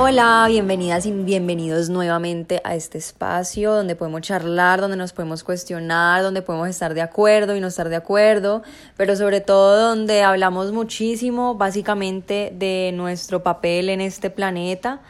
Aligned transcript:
Hola, 0.00 0.46
bienvenidas 0.48 1.06
y 1.06 1.10
bienvenidos 1.10 1.88
nuevamente 1.88 2.60
a 2.62 2.76
este 2.76 2.98
espacio 2.98 3.72
donde 3.72 3.96
podemos 3.96 4.20
charlar, 4.20 4.80
donde 4.80 4.96
nos 4.96 5.12
podemos 5.12 5.42
cuestionar, 5.42 6.22
donde 6.22 6.40
podemos 6.40 6.68
estar 6.68 6.94
de 6.94 7.02
acuerdo 7.02 7.56
y 7.56 7.60
no 7.60 7.66
estar 7.66 7.88
de 7.88 7.96
acuerdo, 7.96 8.62
pero 8.96 9.16
sobre 9.16 9.40
todo 9.40 9.88
donde 9.88 10.22
hablamos 10.22 10.70
muchísimo 10.70 11.56
básicamente 11.56 12.52
de 12.54 12.92
nuestro 12.94 13.42
papel 13.42 13.88
en 13.88 14.00
este 14.00 14.30
planeta 14.30 15.00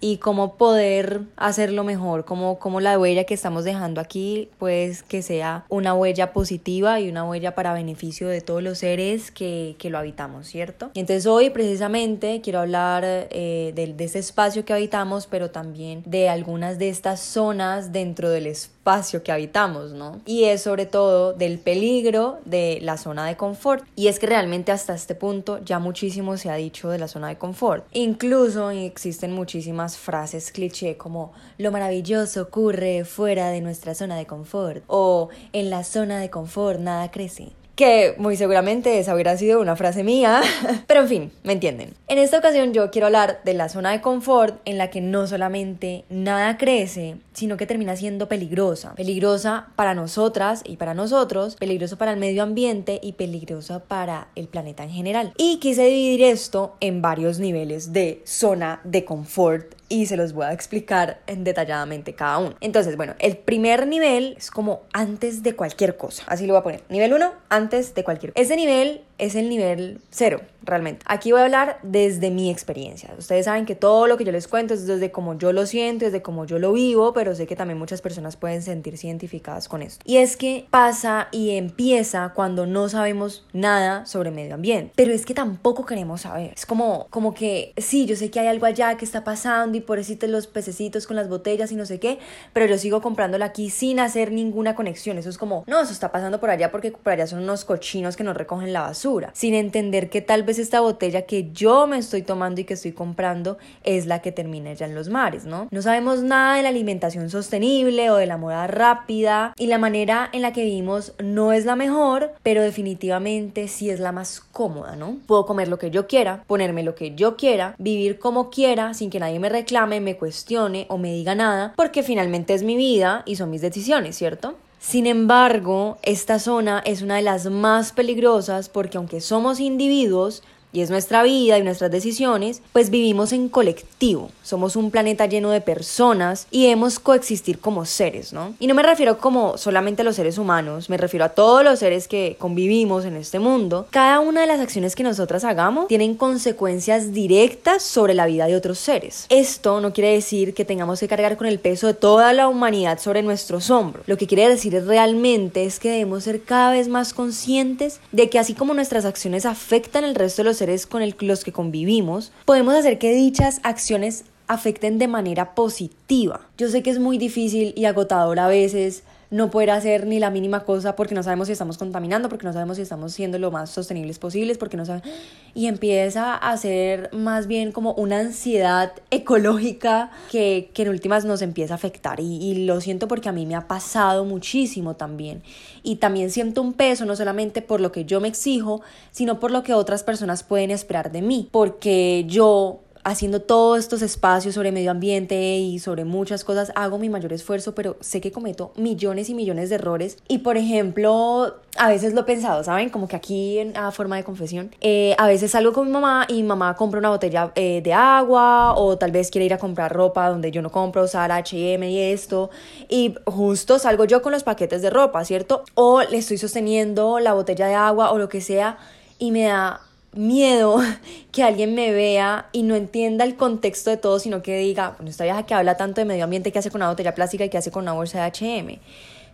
y 0.00 0.18
cómo 0.18 0.56
poder 0.56 1.22
hacerlo 1.36 1.84
mejor, 1.84 2.24
cómo, 2.24 2.58
cómo 2.58 2.80
la 2.80 2.98
huella 2.98 3.24
que 3.24 3.34
estamos 3.34 3.64
dejando 3.64 4.00
aquí, 4.00 4.50
pues 4.58 5.02
que 5.02 5.22
sea 5.22 5.64
una 5.68 5.94
huella 5.94 6.32
positiva 6.32 7.00
y 7.00 7.08
una 7.08 7.24
huella 7.24 7.54
para 7.54 7.72
beneficio 7.72 8.28
de 8.28 8.40
todos 8.40 8.62
los 8.62 8.78
seres 8.78 9.30
que, 9.30 9.76
que 9.78 9.90
lo 9.90 9.98
habitamos, 9.98 10.46
¿cierto? 10.46 10.90
Y 10.94 11.00
entonces 11.00 11.26
hoy 11.26 11.50
precisamente 11.50 12.40
quiero 12.42 12.60
hablar 12.60 13.04
eh, 13.04 13.72
de, 13.74 13.94
de 13.94 14.04
ese 14.04 14.18
espacio 14.18 14.64
que 14.64 14.72
habitamos, 14.72 15.26
pero 15.26 15.50
también 15.50 16.02
de 16.06 16.28
algunas 16.28 16.78
de 16.78 16.88
estas 16.88 17.20
zonas 17.20 17.92
dentro 17.92 18.30
del 18.30 18.46
espacio 18.46 19.22
que 19.22 19.32
habitamos, 19.32 19.92
¿no? 19.92 20.20
Y 20.26 20.44
es 20.44 20.62
sobre 20.62 20.86
todo 20.86 21.32
del 21.32 21.58
peligro 21.58 22.38
de 22.44 22.78
la 22.82 22.96
zona 22.96 23.26
de 23.26 23.36
confort. 23.36 23.84
Y 23.96 24.08
es 24.08 24.18
que 24.18 24.26
realmente 24.26 24.72
hasta 24.72 24.94
este 24.94 25.14
punto 25.14 25.60
ya 25.64 25.78
muchísimo 25.78 26.36
se 26.36 26.50
ha 26.50 26.54
dicho 26.54 26.88
de 26.90 26.98
la 26.98 27.08
zona 27.08 27.28
de 27.28 27.36
confort. 27.36 27.84
Incluso 27.92 28.70
existen 28.70 29.32
muchísimas 29.32 29.85
frases 29.94 30.50
cliché 30.50 30.96
como 30.96 31.32
lo 31.58 31.70
maravilloso 31.70 32.42
ocurre 32.42 33.04
fuera 33.04 33.50
de 33.50 33.60
nuestra 33.60 33.94
zona 33.94 34.16
de 34.16 34.26
confort 34.26 34.82
o 34.86 35.28
en 35.52 35.70
la 35.70 35.84
zona 35.84 36.18
de 36.18 36.30
confort 36.30 36.80
nada 36.80 37.10
crece 37.10 37.52
que 37.76 38.14
muy 38.16 38.36
seguramente 38.36 38.98
esa 38.98 39.14
hubiera 39.14 39.36
sido 39.36 39.60
una 39.60 39.76
frase 39.76 40.02
mía, 40.02 40.40
pero 40.86 41.02
en 41.02 41.08
fin, 41.08 41.32
me 41.44 41.52
entienden. 41.52 41.94
En 42.08 42.18
esta 42.18 42.38
ocasión 42.38 42.72
yo 42.72 42.90
quiero 42.90 43.06
hablar 43.06 43.40
de 43.44 43.52
la 43.52 43.68
zona 43.68 43.92
de 43.92 44.00
confort 44.00 44.58
en 44.64 44.78
la 44.78 44.88
que 44.88 45.02
no 45.02 45.26
solamente 45.26 46.04
nada 46.08 46.56
crece, 46.56 47.16
sino 47.34 47.58
que 47.58 47.66
termina 47.66 47.94
siendo 47.94 48.28
peligrosa. 48.28 48.94
Peligrosa 48.94 49.68
para 49.76 49.94
nosotras 49.94 50.62
y 50.64 50.78
para 50.78 50.94
nosotros, 50.94 51.56
peligroso 51.56 51.98
para 51.98 52.12
el 52.12 52.18
medio 52.18 52.42
ambiente 52.42 52.98
y 53.02 53.12
peligrosa 53.12 53.80
para 53.80 54.28
el 54.34 54.48
planeta 54.48 54.82
en 54.82 54.90
general. 54.90 55.32
Y 55.36 55.58
quise 55.58 55.84
dividir 55.84 56.22
esto 56.22 56.76
en 56.80 57.02
varios 57.02 57.38
niveles 57.38 57.92
de 57.92 58.22
zona 58.24 58.80
de 58.84 59.04
confort 59.04 59.74
y 59.88 60.06
se 60.06 60.16
los 60.16 60.32
voy 60.32 60.46
a 60.46 60.52
explicar 60.52 61.20
en 61.26 61.44
detalladamente 61.44 62.14
cada 62.14 62.38
uno. 62.38 62.56
Entonces, 62.60 62.96
bueno, 62.96 63.14
el 63.18 63.36
primer 63.36 63.86
nivel 63.86 64.34
es 64.36 64.50
como 64.50 64.80
antes 64.92 65.42
de 65.42 65.54
cualquier 65.54 65.96
cosa. 65.96 66.24
Así 66.26 66.46
lo 66.46 66.54
voy 66.54 66.60
a 66.60 66.64
poner. 66.64 66.82
Nivel 66.88 67.12
1, 67.12 67.32
antes 67.48 67.65
de 67.70 68.04
cualquier. 68.04 68.32
Ese 68.34 68.56
nivel 68.56 69.02
es 69.18 69.34
el 69.34 69.48
nivel 69.48 70.00
cero, 70.10 70.40
realmente. 70.62 71.04
Aquí 71.06 71.32
voy 71.32 71.40
a 71.40 71.44
hablar 71.44 71.78
desde 71.82 72.30
mi 72.30 72.50
experiencia. 72.50 73.14
Ustedes 73.18 73.46
saben 73.46 73.64
que 73.64 73.74
todo 73.74 74.06
lo 74.06 74.16
que 74.16 74.24
yo 74.24 74.32
les 74.32 74.48
cuento 74.48 74.74
es 74.74 74.86
desde 74.86 75.10
cómo 75.10 75.38
yo 75.38 75.52
lo 75.52 75.66
siento, 75.66 76.04
desde 76.04 76.22
cómo 76.22 76.44
yo 76.44 76.58
lo 76.58 76.72
vivo, 76.72 77.12
pero 77.12 77.34
sé 77.34 77.46
que 77.46 77.56
también 77.56 77.78
muchas 77.78 78.02
personas 78.02 78.36
pueden 78.36 78.62
sentirse 78.62 79.06
identificadas 79.06 79.68
con 79.68 79.82
esto. 79.82 80.02
Y 80.04 80.18
es 80.18 80.36
que 80.36 80.66
pasa 80.70 81.28
y 81.32 81.56
empieza 81.56 82.32
cuando 82.34 82.66
no 82.66 82.88
sabemos 82.88 83.46
nada 83.52 84.04
sobre 84.06 84.30
medio 84.30 84.54
ambiente, 84.54 84.92
pero 84.96 85.12
es 85.12 85.24
que 85.24 85.34
tampoco 85.34 85.86
queremos 85.86 86.22
saber. 86.22 86.52
Es 86.54 86.66
como, 86.66 87.06
como 87.10 87.32
que, 87.32 87.72
sí, 87.76 88.06
yo 88.06 88.16
sé 88.16 88.30
que 88.30 88.40
hay 88.40 88.48
algo 88.48 88.66
allá 88.66 88.96
que 88.96 89.04
está 89.04 89.24
pasando 89.24 89.76
y 89.78 89.80
por 89.80 89.98
eso 89.98 90.06
los 90.28 90.46
pececitos 90.46 91.06
con 91.06 91.16
las 91.16 91.28
botellas 91.28 91.72
y 91.72 91.76
no 91.76 91.84
sé 91.84 91.98
qué, 91.98 92.18
pero 92.52 92.66
yo 92.66 92.78
sigo 92.78 93.02
comprándola 93.02 93.46
aquí 93.46 93.70
sin 93.70 93.98
hacer 94.00 94.32
ninguna 94.32 94.74
conexión. 94.74 95.18
Eso 95.18 95.28
es 95.28 95.36
como, 95.36 95.64
no, 95.66 95.80
eso 95.80 95.92
está 95.92 96.12
pasando 96.12 96.40
por 96.40 96.50
allá 96.50 96.70
porque 96.70 96.92
por 96.92 97.12
allá 97.12 97.26
son 97.26 97.40
unos 97.42 97.64
cochinos 97.64 98.16
que 98.16 98.24
no 98.24 98.32
recogen 98.32 98.72
la 98.72 98.82
basura 98.82 99.05
sin 99.32 99.54
entender 99.54 100.10
que 100.10 100.20
tal 100.20 100.42
vez 100.42 100.58
esta 100.58 100.80
botella 100.80 101.22
que 101.22 101.52
yo 101.52 101.86
me 101.86 101.98
estoy 101.98 102.22
tomando 102.22 102.60
y 102.60 102.64
que 102.64 102.74
estoy 102.74 102.92
comprando 102.92 103.56
es 103.84 104.06
la 104.06 104.20
que 104.20 104.32
termina 104.32 104.72
ya 104.72 104.86
en 104.86 104.94
los 104.94 105.08
mares, 105.08 105.44
¿no? 105.44 105.68
No 105.70 105.82
sabemos 105.82 106.22
nada 106.22 106.56
de 106.56 106.62
la 106.62 106.70
alimentación 106.70 107.30
sostenible 107.30 108.10
o 108.10 108.16
de 108.16 108.26
la 108.26 108.36
moda 108.36 108.66
rápida 108.66 109.54
y 109.56 109.68
la 109.68 109.78
manera 109.78 110.28
en 110.32 110.42
la 110.42 110.52
que 110.52 110.64
vivimos 110.64 111.12
no 111.22 111.52
es 111.52 111.64
la 111.64 111.76
mejor, 111.76 112.32
pero 112.42 112.62
definitivamente 112.62 113.68
sí 113.68 113.90
es 113.90 114.00
la 114.00 114.10
más 114.10 114.40
cómoda, 114.40 114.96
¿no? 114.96 115.18
Puedo 115.26 115.46
comer 115.46 115.68
lo 115.68 115.78
que 115.78 115.90
yo 115.90 116.08
quiera, 116.08 116.42
ponerme 116.46 116.82
lo 116.82 116.94
que 116.94 117.14
yo 117.14 117.36
quiera, 117.36 117.76
vivir 117.78 118.18
como 118.18 118.50
quiera 118.50 118.92
sin 118.94 119.10
que 119.10 119.20
nadie 119.20 119.38
me 119.38 119.48
reclame, 119.48 120.00
me 120.00 120.16
cuestione 120.16 120.86
o 120.88 120.98
me 120.98 121.12
diga 121.12 121.34
nada, 121.34 121.74
porque 121.76 122.02
finalmente 122.02 122.54
es 122.54 122.64
mi 122.64 122.76
vida 122.76 123.22
y 123.24 123.36
son 123.36 123.50
mis 123.50 123.62
decisiones, 123.62 124.16
¿cierto? 124.16 124.56
Sin 124.86 125.08
embargo, 125.08 125.98
esta 126.04 126.38
zona 126.38 126.80
es 126.84 127.02
una 127.02 127.16
de 127.16 127.22
las 127.22 127.46
más 127.46 127.90
peligrosas 127.90 128.68
porque 128.68 128.98
aunque 128.98 129.20
somos 129.20 129.58
individuos, 129.58 130.44
y 130.72 130.80
es 130.80 130.90
nuestra 130.90 131.22
vida 131.22 131.58
y 131.58 131.62
nuestras 131.62 131.90
decisiones, 131.90 132.62
pues 132.72 132.90
vivimos 132.90 133.32
en 133.32 133.48
colectivo. 133.48 134.30
Somos 134.42 134.76
un 134.76 134.90
planeta 134.90 135.26
lleno 135.26 135.50
de 135.50 135.60
personas 135.60 136.46
y 136.50 136.64
debemos 136.64 136.98
coexistir 136.98 137.58
como 137.58 137.84
seres, 137.84 138.32
¿no? 138.32 138.54
Y 138.58 138.66
no 138.66 138.74
me 138.74 138.82
refiero 138.82 139.18
como 139.18 139.56
solamente 139.58 140.02
a 140.02 140.04
los 140.04 140.16
seres 140.16 140.38
humanos, 140.38 140.90
me 140.90 140.96
refiero 140.96 141.24
a 141.24 141.30
todos 141.30 141.64
los 141.64 141.78
seres 141.78 142.08
que 142.08 142.36
convivimos 142.38 143.04
en 143.04 143.16
este 143.16 143.38
mundo. 143.38 143.86
Cada 143.90 144.20
una 144.20 144.42
de 144.42 144.46
las 144.46 144.60
acciones 144.60 144.94
que 144.94 145.02
nosotras 145.02 145.44
hagamos 145.44 145.88
tienen 145.88 146.14
consecuencias 146.14 147.12
directas 147.12 147.82
sobre 147.82 148.14
la 148.14 148.26
vida 148.26 148.46
de 148.46 148.56
otros 148.56 148.78
seres. 148.78 149.26
Esto 149.28 149.80
no 149.80 149.92
quiere 149.92 150.12
decir 150.12 150.54
que 150.54 150.64
tengamos 150.64 151.00
que 151.00 151.08
cargar 151.08 151.36
con 151.36 151.46
el 151.46 151.58
peso 151.58 151.86
de 151.86 151.94
toda 151.94 152.32
la 152.32 152.48
humanidad 152.48 152.98
sobre 152.98 153.22
nuestros 153.22 153.70
hombros. 153.70 154.06
Lo 154.06 154.16
que 154.16 154.26
quiere 154.26 154.48
decir 154.48 154.74
realmente 154.84 155.64
es 155.64 155.78
que 155.78 155.90
debemos 155.90 156.24
ser 156.24 156.42
cada 156.42 156.72
vez 156.72 156.88
más 156.88 157.14
conscientes 157.14 158.00
de 158.12 158.28
que 158.28 158.38
así 158.38 158.54
como 158.54 158.74
nuestras 158.74 159.04
acciones 159.04 159.46
afectan 159.46 160.04
el 160.04 160.14
resto 160.14 160.42
de 160.42 160.48
los 160.48 160.55
seres 160.56 160.86
con 160.86 161.02
los 161.20 161.44
que 161.44 161.52
convivimos, 161.52 162.32
podemos 162.44 162.74
hacer 162.74 162.98
que 162.98 163.14
dichas 163.14 163.60
acciones 163.62 164.24
afecten 164.48 164.98
de 164.98 165.08
manera 165.08 165.54
positiva. 165.54 166.40
Yo 166.58 166.68
sé 166.68 166.82
que 166.82 166.90
es 166.90 166.98
muy 166.98 167.18
difícil 167.18 167.72
y 167.76 167.84
agotador 167.84 168.38
a 168.38 168.48
veces 168.48 169.02
no 169.30 169.50
poder 169.50 169.70
hacer 169.70 170.06
ni 170.06 170.18
la 170.18 170.30
mínima 170.30 170.64
cosa 170.64 170.96
porque 170.96 171.14
no 171.14 171.22
sabemos 171.22 171.46
si 171.48 171.52
estamos 171.52 171.78
contaminando, 171.78 172.28
porque 172.28 172.46
no 172.46 172.52
sabemos 172.52 172.76
si 172.76 172.82
estamos 172.82 173.12
siendo 173.12 173.38
lo 173.38 173.50
más 173.50 173.70
sostenibles 173.70 174.18
posibles, 174.18 174.58
porque 174.58 174.76
no 174.76 174.84
sabemos... 174.84 175.08
Y 175.54 175.66
empieza 175.66 176.34
a 176.34 176.56
ser 176.56 177.10
más 177.12 177.46
bien 177.46 177.72
como 177.72 177.92
una 177.94 178.20
ansiedad 178.20 178.92
ecológica 179.10 180.10
que, 180.30 180.70
que 180.74 180.82
en 180.82 180.90
últimas 180.90 181.24
nos 181.24 181.42
empieza 181.42 181.74
a 181.74 181.76
afectar. 181.76 182.20
Y, 182.20 182.36
y 182.36 182.66
lo 182.66 182.80
siento 182.80 183.08
porque 183.08 183.28
a 183.28 183.32
mí 183.32 183.46
me 183.46 183.54
ha 183.54 183.66
pasado 183.66 184.24
muchísimo 184.24 184.94
también. 184.94 185.42
Y 185.82 185.96
también 185.96 186.30
siento 186.30 186.62
un 186.62 186.72
peso, 186.72 187.04
no 187.04 187.16
solamente 187.16 187.62
por 187.62 187.80
lo 187.80 187.92
que 187.92 188.04
yo 188.04 188.20
me 188.20 188.28
exijo, 188.28 188.82
sino 189.10 189.40
por 189.40 189.50
lo 189.50 189.62
que 189.62 189.72
otras 189.74 190.02
personas 190.02 190.42
pueden 190.42 190.70
esperar 190.70 191.10
de 191.10 191.22
mí. 191.22 191.48
Porque 191.50 192.24
yo 192.28 192.80
haciendo 193.06 193.40
todos 193.40 193.78
estos 193.78 194.02
espacios 194.02 194.56
sobre 194.56 194.72
medio 194.72 194.90
ambiente 194.90 195.58
y 195.58 195.78
sobre 195.78 196.04
muchas 196.04 196.42
cosas, 196.42 196.72
hago 196.74 196.98
mi 196.98 197.08
mayor 197.08 197.32
esfuerzo, 197.32 197.72
pero 197.72 197.96
sé 198.00 198.20
que 198.20 198.32
cometo 198.32 198.72
millones 198.74 199.30
y 199.30 199.34
millones 199.34 199.68
de 199.68 199.76
errores. 199.76 200.18
Y 200.26 200.38
por 200.38 200.56
ejemplo, 200.56 201.54
a 201.76 201.88
veces 201.88 202.14
lo 202.14 202.22
he 202.22 202.24
pensado, 202.24 202.64
¿saben? 202.64 202.90
Como 202.90 203.06
que 203.06 203.14
aquí 203.14 203.60
en 203.60 203.76
a 203.76 203.92
forma 203.92 204.16
de 204.16 204.24
confesión, 204.24 204.74
eh, 204.80 205.14
a 205.18 205.28
veces 205.28 205.52
salgo 205.52 205.72
con 205.72 205.86
mi 205.86 205.92
mamá 205.92 206.26
y 206.28 206.42
mi 206.42 206.42
mamá 206.42 206.74
compra 206.74 206.98
una 206.98 207.10
botella 207.10 207.52
eh, 207.54 207.80
de 207.80 207.92
agua 207.92 208.74
o 208.74 208.98
tal 208.98 209.12
vez 209.12 209.30
quiere 209.30 209.44
ir 209.44 209.54
a 209.54 209.58
comprar 209.58 209.94
ropa 209.94 210.28
donde 210.28 210.50
yo 210.50 210.60
no 210.60 210.72
compro, 210.72 211.04
usar 211.04 211.30
H&M 211.30 211.88
y 211.88 211.98
esto. 212.00 212.50
Y 212.88 213.14
justo 213.24 213.78
salgo 213.78 214.04
yo 214.04 214.20
con 214.20 214.32
los 214.32 214.42
paquetes 214.42 214.82
de 214.82 214.90
ropa, 214.90 215.24
¿cierto? 215.24 215.62
O 215.74 216.02
le 216.02 216.18
estoy 216.18 216.38
sosteniendo 216.38 217.20
la 217.20 217.34
botella 217.34 217.68
de 217.68 217.74
agua 217.74 218.10
o 218.10 218.18
lo 218.18 218.28
que 218.28 218.40
sea 218.40 218.78
y 219.20 219.30
me 219.30 219.44
da 219.44 219.85
miedo 220.16 220.80
que 221.32 221.42
alguien 221.42 221.74
me 221.74 221.92
vea 221.92 222.48
y 222.52 222.62
no 222.62 222.74
entienda 222.74 223.24
el 223.24 223.36
contexto 223.36 223.90
de 223.90 223.96
todo, 223.96 224.18
sino 224.18 224.42
que 224.42 224.58
diga, 224.58 224.94
bueno, 224.96 225.10
esta 225.10 225.24
vieja 225.24 225.44
que 225.44 225.54
habla 225.54 225.76
tanto 225.76 226.00
de 226.00 226.04
medio 226.04 226.24
ambiente, 226.24 226.52
¿qué 226.52 226.58
hace 226.58 226.70
con 226.70 226.80
una 226.80 226.90
botella 226.90 227.14
plástica 227.14 227.44
y 227.44 227.50
qué 227.50 227.58
hace 227.58 227.70
con 227.70 227.82
una 227.82 227.92
bolsa 227.92 228.24
de 228.24 228.30
HM? 228.30 228.80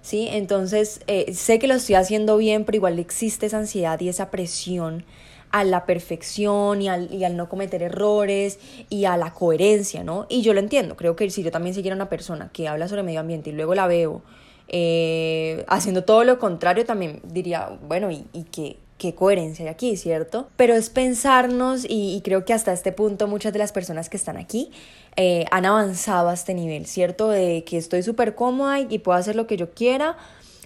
¿Sí? 0.02 0.28
Entonces, 0.30 1.00
eh, 1.06 1.32
sé 1.32 1.58
que 1.58 1.68
lo 1.68 1.74
estoy 1.74 1.94
haciendo 1.94 2.36
bien, 2.36 2.64
pero 2.64 2.76
igual 2.76 2.98
existe 2.98 3.46
esa 3.46 3.58
ansiedad 3.58 4.00
y 4.00 4.08
esa 4.08 4.30
presión 4.30 5.04
a 5.52 5.64
la 5.64 5.86
perfección 5.86 6.82
y 6.82 6.88
al, 6.88 7.12
y 7.12 7.24
al, 7.24 7.36
no 7.36 7.48
cometer 7.48 7.82
errores 7.82 8.58
y 8.88 9.04
a 9.04 9.16
la 9.16 9.32
coherencia, 9.32 10.02
¿no? 10.02 10.26
Y 10.28 10.42
yo 10.42 10.54
lo 10.54 10.60
entiendo, 10.60 10.96
creo 10.96 11.14
que 11.14 11.30
si 11.30 11.42
yo 11.42 11.50
también 11.50 11.74
siguiera 11.74 11.94
una 11.94 12.08
persona 12.08 12.50
que 12.52 12.68
habla 12.68 12.88
sobre 12.88 13.02
medio 13.02 13.20
ambiente 13.20 13.50
y 13.50 13.52
luego 13.52 13.74
la 13.74 13.86
veo 13.86 14.22
eh, 14.68 15.64
haciendo 15.68 16.04
todo 16.04 16.24
lo 16.24 16.38
contrario, 16.38 16.86
también 16.86 17.20
diría, 17.24 17.78
bueno, 17.86 18.10
¿y, 18.10 18.26
y 18.32 18.44
qué? 18.44 18.78
Qué 19.02 19.16
coherencia 19.16 19.64
hay 19.64 19.68
aquí, 19.68 19.96
¿cierto? 19.96 20.46
Pero 20.56 20.74
es 20.74 20.88
pensarnos 20.88 21.84
y, 21.88 22.20
creo 22.24 22.44
que 22.44 22.52
hasta 22.52 22.72
este 22.72 22.92
punto 22.92 23.26
muchas 23.26 23.52
de 23.52 23.58
las 23.58 23.72
personas 23.72 24.08
que 24.08 24.16
están 24.16 24.36
aquí 24.36 24.70
eh, 25.16 25.44
han 25.50 25.66
avanzado 25.66 26.28
a 26.28 26.34
este 26.34 26.54
nivel, 26.54 26.86
¿cierto? 26.86 27.28
De 27.28 27.64
que 27.64 27.78
estoy 27.78 28.04
súper 28.04 28.36
cómoda 28.36 28.78
y 28.78 28.98
puedo 29.00 29.18
hacer 29.18 29.34
lo 29.34 29.48
que 29.48 29.56
yo 29.56 29.70
quiera 29.70 30.16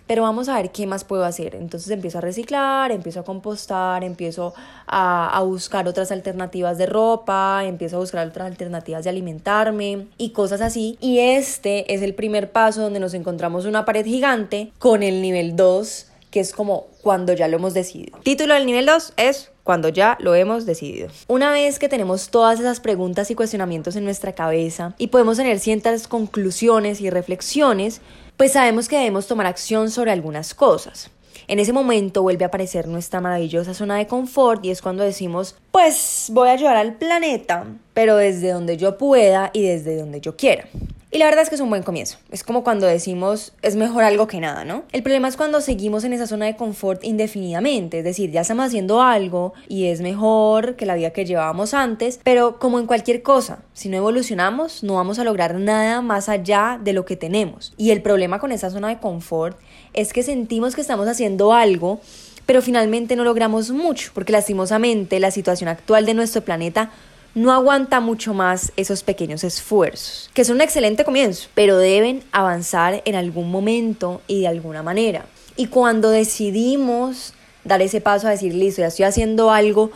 pero 0.06 0.22
vamos 0.22 0.48
a 0.48 0.54
ver 0.54 0.70
qué 0.70 0.86
más 0.86 1.02
puedo 1.02 1.24
hacer. 1.24 1.56
Entonces 1.56 1.90
empiezo 1.90 2.18
a 2.18 2.20
reciclar, 2.20 2.92
empiezo 2.92 3.18
a 3.18 3.24
compostar, 3.24 4.04
empiezo 4.04 4.54
a, 4.86 5.36
a 5.36 5.42
buscar 5.42 5.88
otras 5.88 6.12
alternativas 6.12 6.78
de 6.78 6.86
ropa, 6.86 7.64
empiezo 7.64 7.96
a 7.96 7.98
buscar 7.98 8.24
otras 8.24 8.46
alternativas 8.46 9.02
de 9.02 9.10
alimentarme 9.10 10.06
y 10.16 10.30
cosas 10.30 10.60
así. 10.60 10.96
Y 11.00 11.18
este 11.18 11.92
es 11.92 12.02
el 12.02 12.14
primer 12.14 12.52
paso 12.52 12.82
donde 12.82 13.00
nos 13.00 13.14
encontramos 13.14 13.64
una 13.64 13.84
pared 13.84 14.06
gigante 14.06 14.70
con 14.78 15.02
el 15.02 15.22
nivel 15.22 15.56
2 15.56 16.12
que 16.30 16.40
es 16.40 16.52
como 16.52 16.86
cuando 17.02 17.32
ya 17.32 17.48
lo 17.48 17.56
hemos 17.56 17.74
decidido. 17.74 18.18
Título 18.22 18.54
del 18.54 18.66
nivel 18.66 18.86
2 18.86 19.14
es 19.16 19.50
cuando 19.62 19.88
ya 19.88 20.16
lo 20.20 20.34
hemos 20.34 20.64
decidido. 20.64 21.08
Una 21.26 21.50
vez 21.50 21.78
que 21.78 21.88
tenemos 21.88 22.30
todas 22.30 22.60
esas 22.60 22.80
preguntas 22.80 23.30
y 23.30 23.34
cuestionamientos 23.34 23.96
en 23.96 24.04
nuestra 24.04 24.32
cabeza 24.32 24.94
y 24.96 25.08
podemos 25.08 25.36
tener 25.36 25.58
ciertas 25.58 26.06
conclusiones 26.08 27.00
y 27.00 27.10
reflexiones, 27.10 28.00
pues 28.36 28.52
sabemos 28.52 28.88
que 28.88 28.96
debemos 28.96 29.26
tomar 29.26 29.46
acción 29.46 29.90
sobre 29.90 30.12
algunas 30.12 30.54
cosas. 30.54 31.10
En 31.48 31.58
ese 31.58 31.72
momento 31.72 32.22
vuelve 32.22 32.44
a 32.44 32.48
aparecer 32.48 32.88
nuestra 32.88 33.20
maravillosa 33.20 33.72
zona 33.72 33.96
de 33.96 34.06
confort 34.06 34.64
y 34.64 34.70
es 34.70 34.82
cuando 34.82 35.04
decimos, 35.04 35.54
pues 35.70 36.26
voy 36.32 36.48
a 36.48 36.52
ayudar 36.52 36.76
al 36.76 36.94
planeta, 36.94 37.66
pero 37.94 38.16
desde 38.16 38.52
donde 38.52 38.76
yo 38.76 38.98
pueda 38.98 39.50
y 39.52 39.62
desde 39.62 39.96
donde 39.96 40.20
yo 40.20 40.36
quiera. 40.36 40.68
Y 41.12 41.18
la 41.18 41.26
verdad 41.26 41.42
es 41.44 41.48
que 41.48 41.54
es 41.54 41.60
un 41.60 41.70
buen 41.70 41.84
comienzo. 41.84 42.18
Es 42.30 42.42
como 42.42 42.64
cuando 42.64 42.86
decimos 42.86 43.52
es 43.62 43.76
mejor 43.76 44.02
algo 44.02 44.26
que 44.26 44.40
nada, 44.40 44.64
¿no? 44.64 44.82
El 44.90 45.02
problema 45.04 45.28
es 45.28 45.36
cuando 45.36 45.60
seguimos 45.60 46.02
en 46.02 46.12
esa 46.12 46.26
zona 46.26 46.46
de 46.46 46.56
confort 46.56 47.04
indefinidamente, 47.04 47.98
es 47.98 48.04
decir, 48.04 48.32
ya 48.32 48.40
estamos 48.40 48.66
haciendo 48.66 49.00
algo 49.00 49.54
y 49.68 49.86
es 49.86 50.00
mejor 50.00 50.74
que 50.74 50.84
la 50.84 50.96
vida 50.96 51.10
que 51.10 51.24
llevábamos 51.24 51.74
antes, 51.74 52.18
pero 52.24 52.58
como 52.58 52.80
en 52.80 52.86
cualquier 52.86 53.22
cosa, 53.22 53.60
si 53.72 53.88
no 53.88 53.96
evolucionamos 53.96 54.82
no 54.82 54.94
vamos 54.94 55.20
a 55.20 55.24
lograr 55.24 55.54
nada 55.54 56.02
más 56.02 56.28
allá 56.28 56.80
de 56.82 56.92
lo 56.92 57.04
que 57.04 57.16
tenemos. 57.16 57.72
Y 57.76 57.92
el 57.92 58.02
problema 58.02 58.40
con 58.40 58.50
esa 58.50 58.70
zona 58.70 58.88
de 58.88 58.98
confort 58.98 59.58
es 59.94 60.12
que 60.12 60.24
sentimos 60.24 60.74
que 60.74 60.80
estamos 60.80 61.06
haciendo 61.06 61.52
algo 61.52 62.00
pero 62.46 62.62
finalmente 62.62 63.16
no 63.16 63.24
logramos 63.24 63.70
mucho, 63.70 64.12
porque 64.14 64.32
lastimosamente 64.32 65.18
la 65.18 65.32
situación 65.32 65.68
actual 65.68 66.06
de 66.06 66.14
nuestro 66.14 66.42
planeta 66.42 66.90
no 67.36 67.52
aguanta 67.52 68.00
mucho 68.00 68.32
más 68.32 68.72
esos 68.76 69.02
pequeños 69.02 69.44
esfuerzos, 69.44 70.30
que 70.32 70.42
son 70.42 70.56
un 70.56 70.62
excelente 70.62 71.04
comienzo, 71.04 71.50
pero 71.54 71.76
deben 71.76 72.24
avanzar 72.32 73.02
en 73.04 73.14
algún 73.14 73.50
momento 73.50 74.22
y 74.26 74.40
de 74.40 74.48
alguna 74.48 74.82
manera. 74.82 75.26
Y 75.54 75.66
cuando 75.66 76.08
decidimos 76.08 77.34
dar 77.62 77.82
ese 77.82 78.00
paso 78.00 78.26
a 78.26 78.30
decir, 78.30 78.54
listo, 78.54 78.80
ya 78.80 78.86
estoy 78.86 79.04
haciendo 79.04 79.50
algo, 79.50 79.90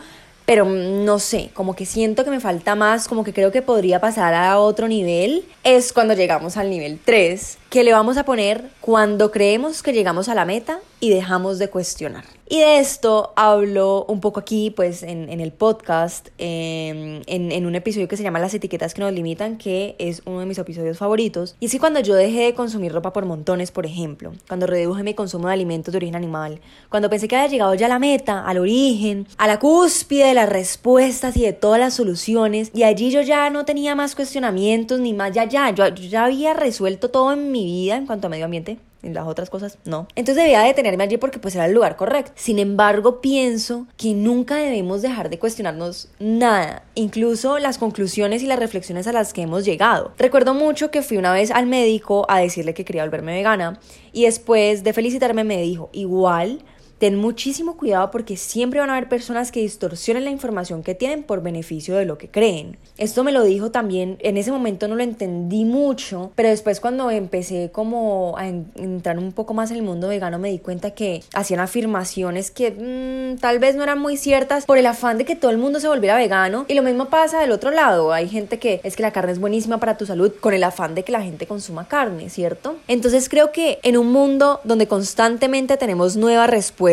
pero 0.45 0.65
no 0.65 1.17
sé, 1.17 1.49
como 1.55 1.75
que 1.75 1.87
siento 1.87 2.23
que 2.23 2.29
me 2.29 2.39
falta 2.39 2.75
más, 2.75 3.07
como 3.07 3.23
que 3.23 3.33
creo 3.33 3.51
que 3.51 3.63
podría 3.63 3.99
pasar 3.99 4.35
a 4.35 4.59
otro 4.59 4.87
nivel, 4.87 5.43
es 5.63 5.93
cuando 5.93 6.13
llegamos 6.13 6.57
al 6.57 6.69
nivel 6.69 6.99
3, 7.03 7.57
que 7.71 7.83
le 7.83 7.91
vamos 7.91 8.17
a 8.17 8.23
poner 8.23 8.69
cuando 8.81 9.31
creemos 9.31 9.81
que 9.81 9.93
llegamos 9.93 10.29
a 10.29 10.35
la 10.35 10.45
meta 10.45 10.79
y 11.01 11.09
dejamos 11.09 11.59
de 11.59 11.69
cuestionar. 11.69 12.23
Y 12.47 12.59
de 12.59 12.79
esto 12.79 13.33
hablo 13.37 14.05
un 14.09 14.19
poco 14.19 14.41
aquí, 14.41 14.71
pues, 14.71 15.03
en, 15.03 15.29
en 15.29 15.39
el 15.39 15.51
podcast, 15.51 16.27
em, 16.37 17.21
en, 17.25 17.51
en, 17.51 17.65
un 17.65 17.75
episodio 17.75 18.09
que 18.09 18.17
se 18.17 18.23
llama 18.23 18.39
Las 18.39 18.53
etiquetas 18.53 18.93
que 18.93 19.01
nos 19.01 19.13
limitan, 19.13 19.57
que 19.57 19.95
es 19.99 20.21
uno 20.25 20.41
de 20.41 20.45
mis 20.45 20.57
episodios 20.57 20.97
favoritos. 20.97 21.55
Y 21.61 21.67
es 21.67 21.79
cuando 21.79 22.01
yo 22.01 22.13
dejé 22.13 22.41
de 22.41 22.53
consumir 22.53 22.91
ropa 22.91 23.13
por 23.13 23.25
montones, 23.25 23.71
por 23.71 23.85
ejemplo, 23.85 24.33
cuando 24.47 24.67
reduje 24.67 25.01
mi 25.01 25.13
consumo 25.13 25.47
de 25.47 25.53
alimentos 25.53 25.93
de 25.93 25.97
origen 25.97 26.15
animal, 26.15 26.59
cuando 26.89 27.09
pensé 27.09 27.27
que 27.27 27.37
había 27.37 27.49
llegado 27.49 27.73
ya 27.73 27.85
a 27.85 27.89
la 27.89 27.99
meta, 27.99 28.45
al 28.45 28.57
origen, 28.57 29.27
a 29.37 29.47
la 29.47 29.57
cúspide 29.57 30.25
de 30.25 30.33
las 30.33 30.49
respuestas 30.49 31.37
y 31.37 31.43
de 31.43 31.53
todas 31.53 31.79
las 31.79 31.93
soluciones, 31.93 32.69
y 32.73 32.83
allí 32.83 33.11
yo 33.11 33.21
ya 33.21 33.49
no 33.49 33.65
tenía 33.65 33.95
más 33.95 34.13
cuestionamientos 34.13 34.99
ni 34.99 35.13
más, 35.13 35.31
ya, 35.31 35.45
ya, 35.45 35.69
yo, 35.71 35.87
yo 35.87 36.03
ya 36.03 36.25
había 36.25 36.53
resuelto 36.53 37.09
todo 37.09 37.31
en 37.31 37.51
mi 37.51 37.65
vida 37.65 37.95
en 37.95 38.05
cuanto 38.05 38.27
a 38.27 38.29
medio 38.29 38.45
ambiente, 38.45 38.77
en 39.03 39.13
las 39.13 39.27
otras 39.27 39.49
cosas 39.49 39.77
no. 39.85 40.07
Entonces 40.15 40.43
debía 40.43 40.61
detenerme 40.61 41.03
allí 41.03 41.17
porque 41.17 41.39
pues 41.39 41.55
era 41.55 41.65
el 41.65 41.73
lugar 41.73 41.95
correcto. 41.95 42.31
Sin 42.35 42.59
embargo, 42.59 43.21
pienso 43.21 43.87
que 43.97 44.13
nunca 44.13 44.55
debemos 44.55 45.01
dejar 45.01 45.29
de 45.29 45.39
cuestionarnos 45.39 46.09
nada, 46.19 46.83
incluso 46.95 47.59
las 47.59 47.77
conclusiones 47.77 48.43
y 48.43 48.47
las 48.47 48.59
reflexiones 48.59 49.07
a 49.07 49.11
las 49.11 49.33
que 49.33 49.41
hemos 49.41 49.65
llegado. 49.65 50.13
Recuerdo 50.17 50.53
mucho 50.53 50.91
que 50.91 51.01
fui 51.01 51.17
una 51.17 51.33
vez 51.33 51.51
al 51.51 51.67
médico 51.67 52.25
a 52.29 52.39
decirle 52.39 52.73
que 52.73 52.85
quería 52.85 53.03
volverme 53.03 53.33
vegana 53.33 53.79
y 54.11 54.25
después 54.25 54.83
de 54.83 54.93
felicitarme 54.93 55.43
me 55.43 55.61
dijo, 55.61 55.89
igual 55.93 56.63
ten 57.01 57.15
muchísimo 57.15 57.77
cuidado 57.77 58.11
porque 58.11 58.37
siempre 58.37 58.79
van 58.79 58.91
a 58.91 58.95
haber 58.95 59.09
personas 59.09 59.51
que 59.51 59.61
distorsionen 59.61 60.23
la 60.23 60.29
información 60.29 60.83
que 60.83 60.93
tienen 60.93 61.23
por 61.23 61.41
beneficio 61.41 61.95
de 61.95 62.05
lo 62.05 62.19
que 62.19 62.29
creen. 62.29 62.77
Esto 62.99 63.23
me 63.23 63.31
lo 63.31 63.43
dijo 63.43 63.71
también, 63.71 64.17
en 64.19 64.37
ese 64.37 64.51
momento 64.51 64.87
no 64.87 64.93
lo 64.93 65.01
entendí 65.01 65.65
mucho, 65.65 66.31
pero 66.35 66.49
después 66.49 66.79
cuando 66.79 67.09
empecé 67.09 67.71
como 67.71 68.35
a 68.37 68.47
entrar 68.47 69.17
un 69.17 69.31
poco 69.31 69.55
más 69.55 69.71
en 69.71 69.77
el 69.77 69.81
mundo 69.81 70.09
vegano 70.09 70.37
me 70.37 70.51
di 70.51 70.59
cuenta 70.59 70.91
que 70.91 71.23
hacían 71.33 71.59
afirmaciones 71.59 72.51
que 72.51 72.69
mmm, 72.69 73.39
tal 73.39 73.57
vez 73.57 73.75
no 73.75 73.81
eran 73.81 73.97
muy 73.97 74.15
ciertas 74.15 74.67
por 74.67 74.77
el 74.77 74.85
afán 74.85 75.17
de 75.17 75.25
que 75.25 75.35
todo 75.35 75.49
el 75.49 75.57
mundo 75.57 75.79
se 75.79 75.87
volviera 75.87 76.15
vegano 76.15 76.65
y 76.67 76.75
lo 76.75 76.83
mismo 76.83 77.09
pasa 77.09 77.41
del 77.41 77.51
otro 77.51 77.71
lado, 77.71 78.13
hay 78.13 78.29
gente 78.29 78.59
que 78.59 78.79
es 78.83 78.95
que 78.95 79.01
la 79.01 79.11
carne 79.11 79.31
es 79.31 79.39
buenísima 79.39 79.79
para 79.79 79.97
tu 79.97 80.05
salud 80.05 80.31
con 80.39 80.53
el 80.53 80.63
afán 80.63 80.93
de 80.93 81.03
que 81.03 81.11
la 81.11 81.23
gente 81.23 81.47
consuma 81.47 81.87
carne, 81.87 82.29
¿cierto? 82.29 82.75
Entonces 82.87 83.27
creo 83.27 83.51
que 83.51 83.79
en 83.81 83.97
un 83.97 84.11
mundo 84.11 84.61
donde 84.63 84.87
constantemente 84.87 85.77
tenemos 85.77 86.15
nuevas 86.15 86.47
respuestas, 86.47 86.90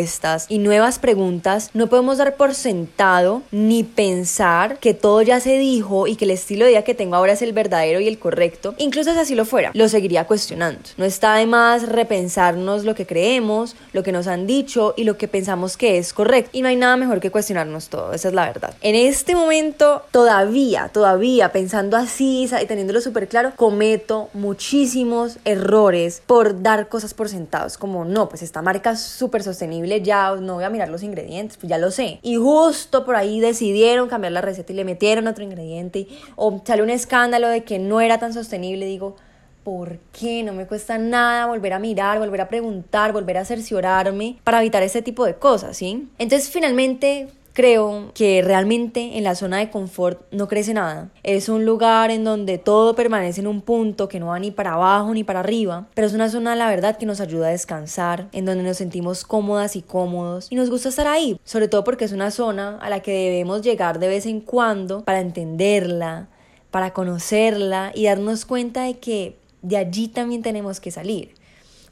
y 0.49 0.59
nuevas 0.59 0.99
preguntas, 0.99 1.71
no 1.75 1.89
podemos 1.89 2.19
dar 2.19 2.37
por 2.37 2.55
sentado 2.55 3.43
ni 3.51 3.83
pensar 3.83 4.79
que 4.79 4.95
todo 4.95 5.23
ya 5.23 5.41
se 5.41 5.59
dijo 5.59 6.07
y 6.07 6.17
que 6.17 6.25
el 6.25 6.31
estilo 6.31 6.65
de 6.65 6.73
vida 6.73 6.83
que 6.83 6.95
tengo 6.95 7.17
ahora 7.17 7.33
es 7.33 7.43
el 7.43 7.53
verdadero 7.53 7.99
y 8.01 8.07
el 8.07 8.19
correcto. 8.19 8.75
Incluso 8.79 9.13
si 9.13 9.19
así 9.19 9.35
lo 9.35 9.45
fuera, 9.45 9.71
lo 9.75 9.89
seguiría 9.89 10.27
cuestionando. 10.27 10.81
No 10.97 11.05
está 11.05 11.35
de 11.35 11.47
más 11.47 11.89
repensarnos 11.89 12.85
lo 12.85 12.95
que 12.95 13.07
creemos, 13.07 13.75
lo 13.93 14.03
que 14.03 14.13
nos 14.13 14.29
han 14.29 14.47
dicho 14.47 14.95
y 14.97 15.05
lo 15.05 15.17
que 15.17 15.27
pensamos 15.27 15.77
que 15.77 15.99
es 15.99 16.13
correcto. 16.13 16.51
Y 16.53 16.63
no 16.63 16.69
hay 16.69 16.77
nada 16.77 16.97
mejor 16.97 17.21
que 17.21 17.31
cuestionarnos 17.31 17.89
todo, 17.89 18.13
esa 18.13 18.29
es 18.29 18.35
la 18.35 18.47
verdad. 18.47 18.75
En 18.81 18.95
este 18.95 19.35
momento, 19.35 20.03
todavía, 20.13 20.91
todavía 20.93 21.51
pensando 21.51 21.97
así 21.97 22.45
y 22.45 22.67
teniéndolo 22.67 23.01
súper 23.01 23.27
claro, 23.27 23.53
cometo 23.57 24.29
muchísimos 24.33 25.39
errores 25.45 26.23
por 26.27 26.63
dar 26.63 26.89
cosas 26.89 27.15
por 27.15 27.29
sentados, 27.29 27.79
como 27.79 28.05
no, 28.05 28.29
pues 28.29 28.43
esta 28.43 28.63
marca 28.63 28.93
es 28.93 29.01
súper 29.01 29.43
sostenible 29.43 29.88
ya 29.97 30.35
no 30.37 30.55
voy 30.55 30.65
a 30.65 30.71
mirar 30.71 30.89
los 30.89 31.03
ingredientes, 31.03 31.57
pues 31.57 31.69
ya 31.69 31.79
lo 31.79 31.91
sé. 31.91 32.21
Y 32.23 32.37
justo 32.37 33.05
por 33.05 33.17
ahí 33.17 33.41
decidieron 33.41 34.09
cambiar 34.09 34.33
la 34.33 34.41
receta 34.41 34.73
y 34.73 34.77
le 34.77 34.85
metieron 34.85 35.27
otro 35.27 35.45
ingrediente 35.45 36.09
o 36.37 36.61
sale 36.65 36.83
un 36.83 36.91
escándalo 36.91 37.49
de 37.49 37.65
que 37.65 37.79
no 37.79 38.01
era 38.01 38.19
tan 38.19 38.33
sostenible, 38.33 38.87
digo, 38.87 39.17
¿por 39.65 39.99
qué? 40.19 40.43
No 40.43 40.53
me 40.53 40.67
cuesta 40.67 40.97
nada 40.97 41.47
volver 41.47 41.75
a 41.75 41.79
mirar, 41.79 42.19
volver 42.19 42.41
a 42.41 42.49
preguntar, 42.49 43.13
volver 43.13 43.37
a 43.39 43.45
cerciorarme 43.45 44.39
para 44.45 44.61
evitar 44.61 44.83
ese 44.83 45.03
tipo 45.03 45.27
de 45.27 45.35
cosas, 45.35 45.77
¿sí? 45.77 46.09
Entonces 46.19 46.49
finalmente 46.49 47.29
creo 47.59 48.13
que 48.15 48.41
realmente 48.41 49.19
en 49.19 49.25
la 49.25 49.35
zona 49.35 49.57
de 49.57 49.69
confort 49.69 50.23
no 50.31 50.47
crece 50.47 50.75
nada. 50.75 51.11
Es 51.25 51.49
un 51.49 51.65
lugar 51.65 52.13
en 52.13 52.23
donde 52.23 52.57
todo 52.57 52.95
permanece 52.95 53.41
en 53.41 53.49
un 53.49 53.63
punto 53.63 54.09
que 54.09 54.21
no 54.21 54.27
va 54.27 54.39
ni 54.39 54.53
para 54.53 54.75
abajo 54.75 55.13
ni 55.13 55.25
para 55.25 55.41
arriba, 55.41 55.89
pero 55.95 56.07
es 56.07 56.15
una 56.15 56.29
zona, 56.29 56.55
la 56.55 56.69
verdad, 56.69 56.97
que 56.97 57.05
nos 57.05 57.21
ayuda 57.21 57.49
a 57.49 57.51
descansar, 57.51 58.29
en 58.31 58.45
donde 58.45 58.63
nos 58.63 58.77
sentimos 58.77 59.25
cómodas 59.25 59.75
y 59.75 59.83
cómodos 59.83 60.47
y 60.51 60.55
nos 60.55 60.71
gusta 60.71 60.91
estar 60.91 61.09
ahí, 61.09 61.41
sobre 61.43 61.67
todo 61.67 61.83
porque 61.83 62.05
es 62.05 62.13
una 62.13 62.31
zona 62.31 62.79
a 62.81 62.91
la 62.91 63.01
que 63.01 63.11
debemos 63.11 63.63
llegar 63.63 63.99
de 63.99 64.07
vez 64.07 64.27
en 64.27 64.41
cuando 64.41 65.03
para 65.03 65.19
entenderla, 65.19 66.29
para 66.71 66.93
conocerla 66.93 67.91
y 67.93 68.05
darnos 68.05 68.45
cuenta 68.45 68.85
de 68.85 68.99
que 69.01 69.37
de 69.63 69.79
allí 69.79 70.07
también 70.07 70.43
tenemos 70.43 70.79
que 70.79 70.93
salir. 70.93 71.35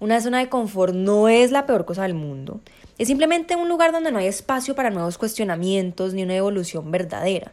Una 0.00 0.20
zona 0.20 0.38
de 0.38 0.48
confort 0.48 0.94
no 0.94 1.28
es 1.28 1.50
la 1.50 1.66
peor 1.66 1.84
cosa 1.84 2.02
del 2.02 2.14
mundo. 2.14 2.60
Es 2.98 3.08
simplemente 3.08 3.56
un 3.56 3.68
lugar 3.68 3.92
donde 3.92 4.10
no 4.10 4.18
hay 4.18 4.26
espacio 4.26 4.74
para 4.74 4.90
nuevos 4.90 5.18
cuestionamientos 5.18 6.14
ni 6.14 6.22
una 6.22 6.36
evolución 6.36 6.90
verdadera. 6.90 7.52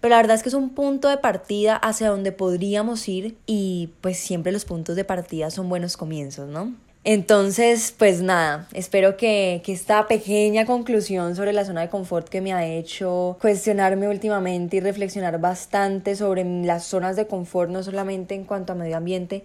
Pero 0.00 0.10
la 0.10 0.16
verdad 0.18 0.36
es 0.36 0.42
que 0.42 0.50
es 0.50 0.54
un 0.54 0.70
punto 0.70 1.08
de 1.08 1.16
partida 1.16 1.76
hacia 1.76 2.10
donde 2.10 2.30
podríamos 2.30 3.08
ir 3.08 3.36
y 3.46 3.88
pues 4.02 4.18
siempre 4.18 4.52
los 4.52 4.66
puntos 4.66 4.96
de 4.96 5.04
partida 5.04 5.50
son 5.50 5.68
buenos 5.70 5.96
comienzos, 5.96 6.48
¿no? 6.48 6.74
Entonces, 7.04 7.94
pues 7.98 8.22
nada, 8.22 8.66
espero 8.72 9.18
que, 9.18 9.60
que, 9.64 9.72
esta 9.74 10.08
pequeña 10.08 10.64
conclusión 10.64 11.36
sobre 11.36 11.52
la 11.52 11.66
zona 11.66 11.82
de 11.82 11.90
confort 11.90 12.28
que 12.28 12.40
me 12.40 12.54
ha 12.54 12.66
hecho 12.66 13.36
cuestionarme 13.42 14.08
últimamente 14.08 14.78
y 14.78 14.80
reflexionar 14.80 15.38
bastante 15.38 16.16
sobre 16.16 16.44
las 16.64 16.84
zonas 16.84 17.14
de 17.16 17.26
confort, 17.26 17.70
no 17.70 17.82
solamente 17.82 18.34
en 18.34 18.44
cuanto 18.44 18.72
a 18.72 18.76
medio 18.76 18.96
ambiente, 18.96 19.44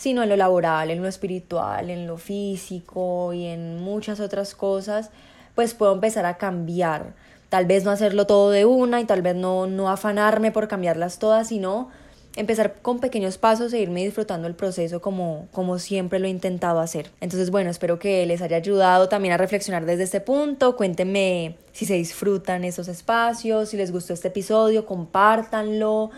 sino 0.00 0.22
en 0.22 0.30
lo 0.30 0.36
laboral, 0.36 0.90
en 0.90 1.02
lo 1.02 1.08
espiritual, 1.08 1.90
en 1.90 2.06
lo 2.06 2.16
físico 2.16 3.34
y 3.34 3.44
en 3.44 3.82
muchas 3.82 4.18
otras 4.18 4.54
cosas, 4.54 5.10
pues 5.54 5.74
puedo 5.74 5.92
empezar 5.92 6.24
a 6.24 6.38
cambiar. 6.38 7.12
Tal 7.50 7.66
vez 7.66 7.84
no 7.84 7.90
hacerlo 7.90 8.26
todo 8.26 8.50
de 8.50 8.64
una 8.64 9.02
y 9.02 9.04
tal 9.04 9.20
vez 9.20 9.36
no, 9.36 9.66
no 9.66 9.90
afanarme 9.90 10.52
por 10.52 10.68
cambiarlas 10.68 11.18
todas, 11.18 11.48
sino 11.48 11.90
empezar 12.34 12.76
con 12.80 13.00
pequeños 13.00 13.36
pasos 13.36 13.74
e 13.74 13.80
irme 13.80 14.02
disfrutando 14.02 14.48
el 14.48 14.54
proceso 14.54 15.02
como, 15.02 15.48
como 15.52 15.78
siempre 15.78 16.18
lo 16.18 16.28
he 16.28 16.30
intentado 16.30 16.80
hacer. 16.80 17.10
Entonces, 17.20 17.50
bueno, 17.50 17.68
espero 17.68 17.98
que 17.98 18.24
les 18.24 18.40
haya 18.40 18.56
ayudado 18.56 19.10
también 19.10 19.34
a 19.34 19.36
reflexionar 19.36 19.84
desde 19.84 20.04
este 20.04 20.22
punto. 20.22 20.76
Cuéntenme 20.76 21.56
si 21.72 21.84
se 21.84 21.94
disfrutan 21.94 22.64
esos 22.64 22.88
espacios, 22.88 23.68
si 23.68 23.76
les 23.76 23.92
gustó 23.92 24.14
este 24.14 24.28
episodio, 24.28 24.86
compártanlo 24.86 26.10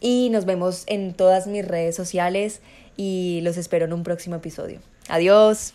y 0.00 0.30
nos 0.30 0.44
vemos 0.44 0.84
en 0.86 1.14
todas 1.14 1.46
mis 1.46 1.66
redes 1.66 1.96
sociales 1.96 2.60
y 2.96 3.40
los 3.42 3.56
espero 3.56 3.86
en 3.86 3.92
un 3.92 4.02
próximo 4.02 4.36
episodio. 4.36 4.80
Adiós. 5.08 5.72